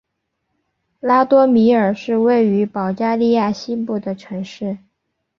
[0.99, 4.79] 拉多米尔是位于保加利亚西部的城市。